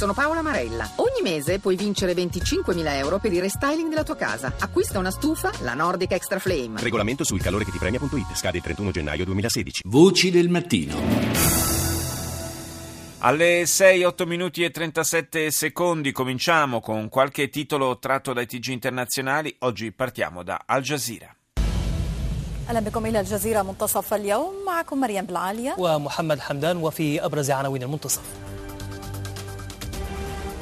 [0.00, 0.89] Sono Paola Marella.
[0.95, 4.53] Ogni mese puoi vincere 25.000 euro per il restyling della tua casa.
[4.57, 6.79] Acquista una stufa, la Nordic Extra Flame.
[6.81, 8.33] Regolamento sul calore che ti premia.it.
[8.33, 9.81] Scade il 31 gennaio 2016.
[9.85, 10.95] Voci del mattino.
[13.19, 19.53] Alle 6, 8 minuti e 37 secondi cominciamo con qualche titolo tratto dai TG internazionali.
[19.59, 21.35] Oggi partiamo da Al Jazeera.
[22.69, 28.21] اهلا بكم الى الجزيره منتصف اليوم معكم مريم بالعاليه ومحمد حمدان وفي ابرز عناوين المنتصف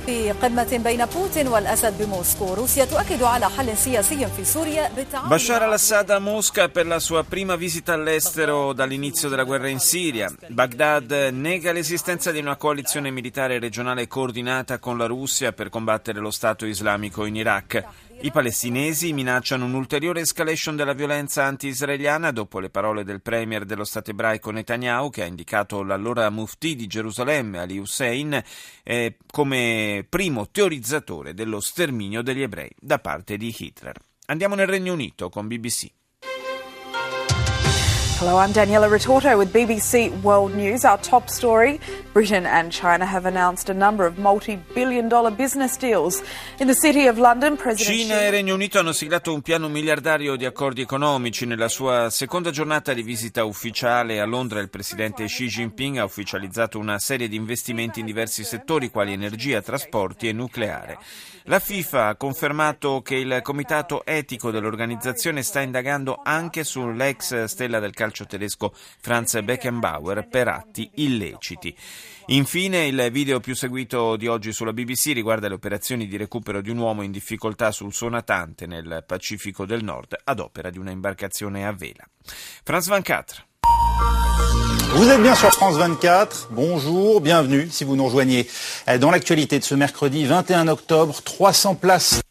[0.09, 5.63] في قمة بين بوتين والأسد بموسكو روسيا تؤكد على حل سياسي في سوريا بالتعاون Bashar
[5.63, 10.31] al-Assad a Mosca per la sua prima visita all'estero dall'inizio della guerra in Siria.
[10.49, 16.31] Baghdad nega l'esistenza di una coalizione militare regionale coordinata con la Russia per combattere lo
[16.31, 17.85] Stato islamico in Iraq.
[18.22, 24.12] I palestinesi minacciano un'ulteriore escalation della violenza anti-israeliana dopo le parole del premier dello Stato
[24.12, 28.44] ebraico Netanyahu che ha indicato l'allora mufti di Gerusalemme Ali Hussein
[28.84, 33.96] eh, come primo teorizzatore dello sterminio degli ebrei da parte di Hitler.
[34.26, 35.90] Andiamo nel Regno Unito con BBC.
[38.20, 40.84] Hello, I'm Daniela Retorto with BBC World News.
[40.84, 41.80] Our top story
[42.12, 46.22] Britain and China have announced a number of multi billion dollar business deals.
[46.60, 50.36] In the city of London, President Cina e Regno Unito hanno siglato un piano miliardario
[50.36, 51.46] di accordi economici.
[51.46, 56.78] Nella sua seconda giornata di visita ufficiale a Londra, il presidente Xi Jinping ha ufficializzato
[56.78, 60.98] una serie di investimenti in diversi settori, quali energia, trasporti e nucleare.
[61.44, 67.94] La FIFA ha confermato che il comitato etico dell'organizzazione sta indagando anche sull'ex stella del
[67.94, 71.76] calcio tedesco Franz Beckenbauer per atti illeciti.
[72.28, 76.70] Infine, il video più seguito di oggi sulla BBC riguarda le operazioni di recupero di
[76.70, 80.92] un uomo in difficoltà sul suo natante nel Pacifico del Nord ad opera di una
[80.92, 82.08] imbarcazione a vela.
[82.64, 83.44] Franz Van Catra.
[84.94, 86.50] Vous êtes bien sur France 24.
[86.52, 88.48] Bonjour, bienvenue si vous nous rejoignez.
[89.00, 92.22] Dans l'actualité de ce mercredi 21 octobre, 300 places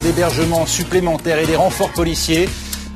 [0.00, 2.48] d'hébergement supplémentaires et des renforts policiers.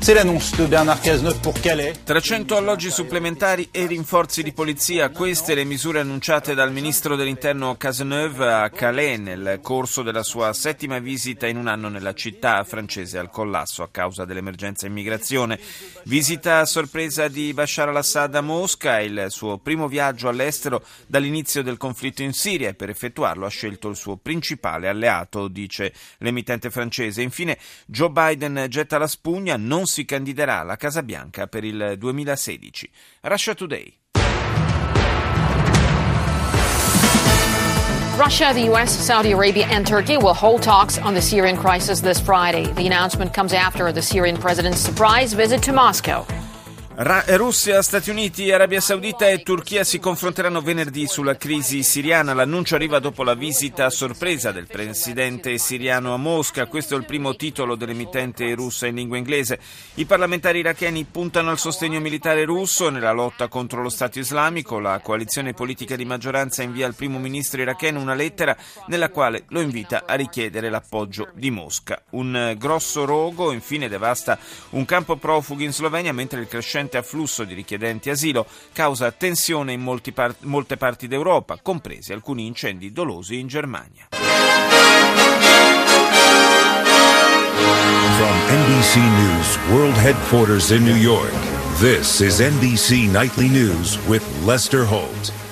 [0.03, 1.93] C'est l'annonce de Bernard Cazeneuve pour Calais.
[2.05, 8.51] 300 alloggi supplementari e rinforzi di polizia, queste le misure annunciate dal ministro dell'interno Cazeneuve
[8.51, 13.29] a Calais nel corso della sua settima visita in un anno nella città francese al
[13.29, 15.61] collasso a causa dell'emergenza immigrazione.
[16.05, 21.77] Visita a sorpresa di Bashar al-Assad a Mosca, il suo primo viaggio all'estero dall'inizio del
[21.77, 27.21] conflitto in Siria e per effettuarlo ha scelto il suo principale alleato, dice l'emittente francese.
[27.21, 32.89] Infine Joe Biden getta la spugna, non si candiderà alla Casa Bianca per il 2016.
[33.23, 33.99] Russia Today.
[38.17, 42.21] Russia, the U.S., Saudi Arabia, and Turkey will hold talks on the Syrian crisis this
[42.21, 42.71] Friday.
[42.75, 46.27] The announcement comes after the Syrian president's surprise visit to Moscow.
[46.93, 52.35] Ra- Russia, Stati Uniti, Arabia Saudita e Turchia si confronteranno venerdì sulla crisi siriana.
[52.35, 56.67] L'annuncio arriva dopo la visita a sorpresa del presidente siriano a Mosca.
[56.67, 59.61] Questo è il primo titolo dell'emittente russa in lingua inglese.
[59.95, 64.81] I parlamentari iracheni puntano al sostegno militare russo nella lotta contro lo Stato islamico.
[64.81, 68.55] La coalizione politica di maggioranza invia al primo ministro iracheno una lettera
[68.89, 72.03] nella quale lo invita a richiedere l'appoggio di Mosca.
[72.11, 74.39] Un grosso rogo infine devasta
[74.71, 80.01] un campo profughi in Slovenia mentre il crescente afflusso di richiedenti asilo causa tensione in
[80.15, 84.09] par- molte parti d'Europa, compresi alcuni incendi dolosi in Germania.
[88.17, 91.33] From NBC News World Headquarters in New York,
[91.79, 95.50] this is NBC Nightly News with Lester Holt.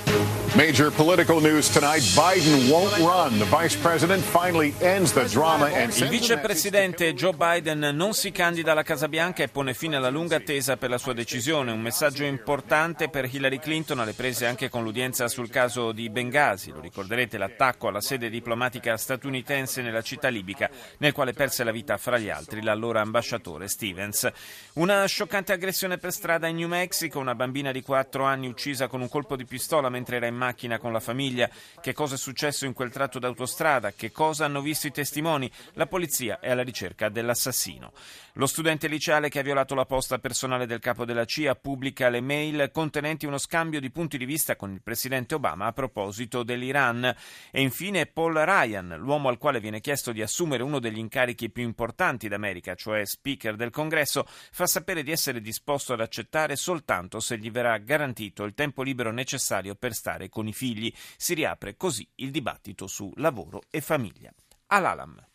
[0.56, 2.00] Major political news tonight.
[2.16, 3.38] Biden won't run.
[3.38, 8.72] The vice president finally ends the drama and Il vicepresidente Joe Biden non si candida
[8.72, 11.70] alla Casa Bianca e pone fine alla lunga attesa per la sua decisione.
[11.70, 16.70] Un messaggio importante per Hillary Clinton alle prese anche con l'udienza sul caso di Benghazi.
[16.70, 21.98] Lo ricorderete l'attacco alla sede diplomatica statunitense nella città libica, nel quale perse la vita
[21.98, 24.26] fra gli altri l'allora ambasciatore Stevens.
[24.74, 29.02] Una scioccante aggressione per strada in New Mexico, una bambina di 4 anni uccisa con
[29.02, 31.50] un colpo di pistola mentre era in macchina con la famiglia.
[31.80, 33.92] Che cosa è successo in quel tratto d'autostrada?
[33.92, 35.50] Che cosa hanno visto i testimoni?
[35.74, 37.92] La polizia è alla ricerca dell'assassino.
[38.38, 42.20] Lo studente liceale che ha violato la posta personale del capo della CIA pubblica le
[42.20, 47.12] mail contenenti uno scambio di punti di vista con il presidente Obama a proposito dell'Iran.
[47.50, 51.64] E infine Paul Ryan, l'uomo al quale viene chiesto di assumere uno degli incarichi più
[51.64, 57.38] importanti d'America, cioè Speaker del Congresso, fa sapere di essere disposto ad accettare soltanto se
[57.38, 60.92] gli verrà garantito il tempo libero necessario per stare con i figli.
[61.16, 64.32] Si riapre così il dibattito su lavoro e famiglia.
[64.66, 65.26] Al-Alam.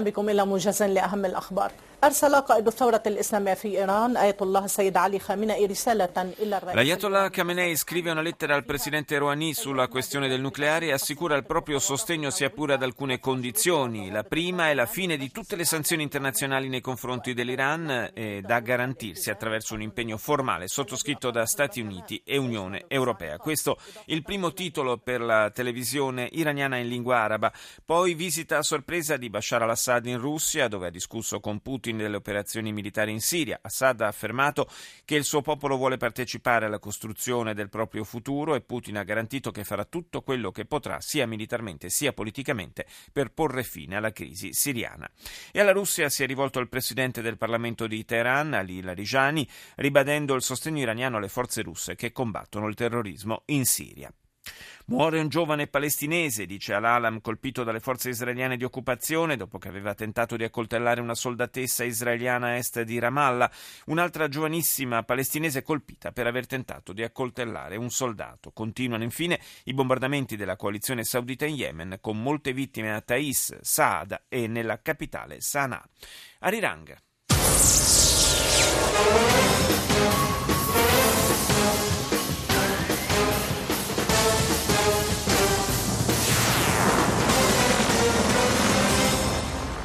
[0.00, 1.72] بكم إلى موجز لأهم الأخبار
[2.04, 7.30] أرسل قائد الثورة الإسلامية في إيران آية الله السيد علي خامنئي رسالة إلى الرئيس L'Ayatollah
[7.30, 11.78] Khamenei scrive una lettera al presidente Rouhani sulla questione del nucleare e assicura il proprio
[11.78, 14.10] sostegno sia pure ad alcune condizioni.
[14.10, 18.60] La prima è la fine di tutte le sanzioni internazionali nei confronti dell'Iran eh, da
[18.60, 23.38] garantirsi attraverso un impegno formale sottoscritto da Stati Uniti e Unione Europea.
[23.38, 27.50] Questo il primo titolo per la televisione iraniana in lingua araba.
[27.84, 32.15] Poi visita a sorpresa di Bashar al-Assad in Russia, dove ha discusso con Putin delle
[32.15, 33.59] operazioni militari in Siria.
[33.61, 34.67] Assad ha affermato
[35.05, 39.51] che il suo popolo vuole partecipare alla costruzione del proprio futuro e Putin ha garantito
[39.51, 44.53] che farà tutto quello che potrà, sia militarmente sia politicamente, per porre fine alla crisi
[44.53, 45.09] siriana.
[45.51, 50.35] E alla Russia si è rivolto il presidente del Parlamento di Teheran, Ali Larijani, ribadendo
[50.35, 54.11] il sostegno iraniano alle forze russe che combattono il terrorismo in Siria.
[54.85, 59.93] Muore un giovane palestinese, dice Al-Alam, colpito dalle forze israeliane di occupazione dopo che aveva
[59.93, 63.49] tentato di accoltellare una soldatessa israeliana a est di Ramallah.
[63.85, 68.51] Un'altra giovanissima palestinese colpita per aver tentato di accoltellare un soldato.
[68.51, 74.23] Continuano infine i bombardamenti della coalizione saudita in Yemen, con molte vittime a Thais, Saada
[74.27, 75.87] e nella capitale Sana'a.
[76.39, 76.97] Arirang.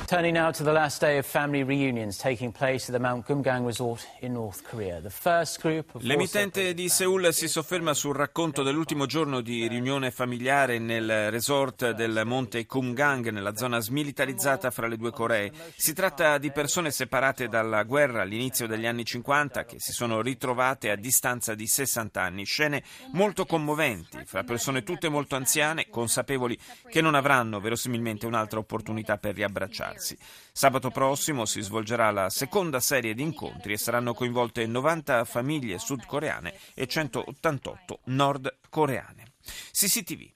[0.06, 3.66] Turning now to the last day of family reunions taking place at the Mount Gumgang
[3.66, 5.00] Resort in North Korea.
[5.00, 10.12] The first group of L'emittente di Seoul si sofferma sul racconto dell'ultimo giorno di riunione
[10.12, 15.50] familiare nel resort del monte Kumgang, nella zona smilitarizzata fra le due Coree.
[15.74, 20.90] Si tratta di persone separate dalla guerra all'inizio degli anni 50 che si sono ritrovate
[20.90, 22.44] a distanza di 60 anni.
[22.44, 26.56] Scene molto commoventi, fra persone tutte molto anziane, consapevoli
[26.88, 29.95] che non avranno verosimilmente un'altra opportunità per riabbracciarsi.
[30.52, 36.54] Sabato prossimo si svolgerà la seconda serie di incontri e saranno coinvolte 90 famiglie sudcoreane
[36.74, 39.32] e 188 nordcoreane.
[39.72, 40.35] CCTV.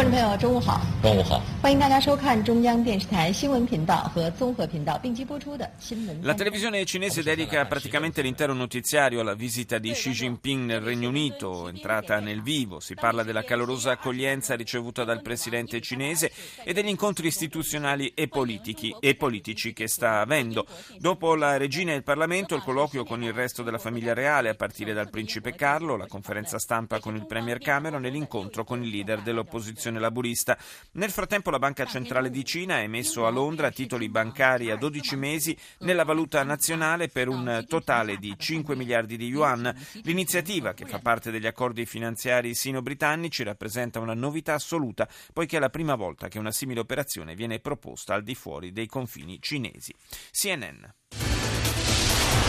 [0.00, 0.80] 观众朋友，中午好！
[1.02, 1.42] 中午好！
[1.62, 6.22] 欢迎大家收看中央电视台新闻频道和综合频道并机播出的新闻。
[6.22, 11.68] La televisione cinese dedica praticamente l'intero notiziario alla visita di Xi Jinping nel Regno Unito,
[11.68, 12.78] entrata nel vivo.
[12.78, 16.30] Si parla della calorosa accoglienza ricevuta dal presidente cinese
[16.62, 20.66] e degli incontri istituzionali e, politici, e politici che sta avendo.
[20.98, 24.54] Dopo la regina e il Parlamento, il colloquio con il resto della famiglia reale, a
[24.54, 28.90] partire dal principe Carlo, la conferenza stampa con il premier Cameron e l'incontro con il
[28.90, 30.57] leader dell'opposizione laburista.
[30.93, 35.15] Nel frattempo la Banca Centrale di Cina ha emesso a Londra titoli bancari a 12
[35.15, 39.73] mesi nella valuta nazionale per un totale di 5 miliardi di yuan.
[40.03, 45.69] L'iniziativa, che fa parte degli accordi finanziari sino-britannici, rappresenta una novità assoluta, poiché è la
[45.69, 49.93] prima volta che una simile operazione viene proposta al di fuori dei confini cinesi.
[50.31, 51.20] CNN.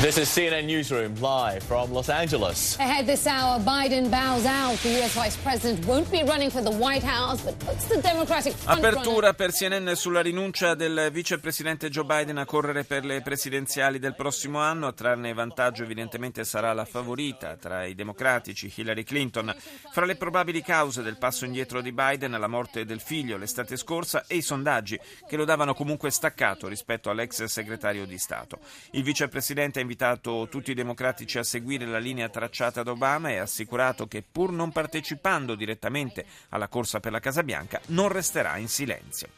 [0.03, 2.77] This is CNN Newsroom live from Los Angeles.
[2.81, 4.77] Ahead this hour, Biden bows out.
[4.83, 5.15] The U.S.
[5.15, 8.53] Vice President won't be running for the White House, but puts the Democratic.
[8.65, 14.17] Apertura per CNN sulla rinuncia del vicepresidente Joe Biden a correre per le presidenziali del
[14.17, 14.89] prossimo anno.
[14.89, 19.55] A trarne vantaggio evidentemente sarà la favorita tra i democratici, Hillary Clinton.
[19.93, 24.25] Fra le probabili cause del passo indietro di Biden, la morte del figlio l'estate scorsa
[24.27, 24.99] e i sondaggi
[25.29, 28.59] che lo davano comunque staccato rispetto all'ex segretario di Stato.
[28.91, 33.37] Il vicepresidente ha invitato tutti i democratici a seguire la linea tracciata da Obama e
[33.37, 38.57] ha assicurato che pur non partecipando direttamente alla corsa per la Casa Bianca non resterà
[38.57, 39.29] in silenzio.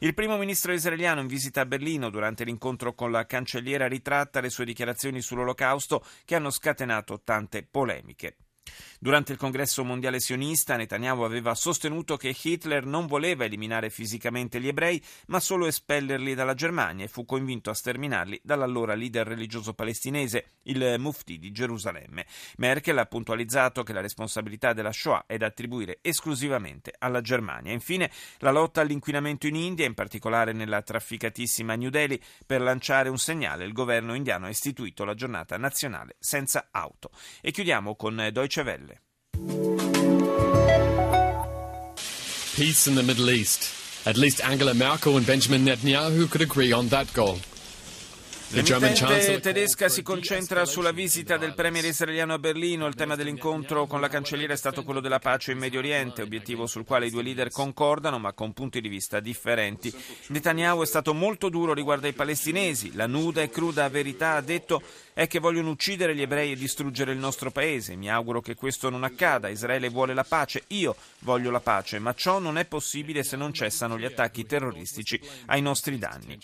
[0.00, 4.50] Il primo ministro israeliano in visita a Berlino durante l'incontro con la cancelliera ritratta le
[4.50, 8.36] sue dichiarazioni sull'olocausto che hanno scatenato tante polemiche.
[9.02, 14.68] Durante il congresso mondiale sionista, Netanyahu aveva sostenuto che Hitler non voleva eliminare fisicamente gli
[14.68, 20.48] ebrei, ma solo espellerli dalla Germania e fu convinto a sterminarli dall'allora leader religioso palestinese,
[20.64, 22.26] il Mufti di Gerusalemme.
[22.58, 27.72] Merkel ha puntualizzato che la responsabilità della Shoah è da attribuire esclusivamente alla Germania.
[27.72, 33.16] Infine, la lotta all'inquinamento in India, in particolare nella trafficatissima New Delhi, per lanciare un
[33.16, 37.10] segnale, il governo indiano ha istituito la giornata nazionale senza auto.
[37.40, 38.89] E chiudiamo con Deutsche Welle.
[42.60, 44.06] Peace in the Middle East.
[44.06, 47.38] At least Angela Merkel and Benjamin Netanyahu could agree on that goal.
[48.52, 52.86] L'emittente tedesca si concentra sulla visita del premier israeliano a Berlino.
[52.86, 56.66] Il tema dell'incontro con la cancelliera è stato quello della pace in Medio Oriente, obiettivo
[56.66, 59.94] sul quale i due leader concordano ma con punti di vista differenti.
[60.26, 62.94] Netanyahu è stato molto duro riguardo ai palestinesi.
[62.94, 64.82] La nuda e cruda verità, ha detto,
[65.20, 67.94] è che vogliono uccidere gli ebrei e distruggere il nostro paese.
[67.94, 69.50] Mi auguro che questo non accada.
[69.50, 73.52] Israele vuole la pace, io voglio la pace, ma ciò non è possibile se non
[73.52, 76.38] cessano gli attacchi terroristici ai nostri danni.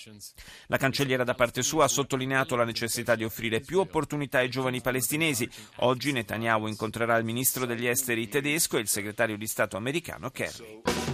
[0.66, 4.82] La cancelliera da parte sua ha sottolineato la necessità di offrire più opportunità ai giovani
[4.82, 5.48] palestinesi.
[5.76, 11.05] Oggi Netanyahu incontrerà il ministro degli esteri tedesco e il segretario di Stato americano Kerry.